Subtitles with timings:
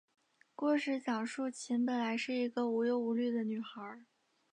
[0.55, 3.99] 故事讲述琴本来是一个无忧无虑的女孩。